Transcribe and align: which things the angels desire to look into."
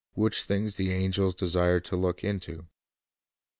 which 0.15 0.41
things 0.41 0.77
the 0.77 0.91
angels 0.91 1.35
desire 1.35 1.79
to 1.79 1.95
look 1.95 2.23
into." 2.23 2.65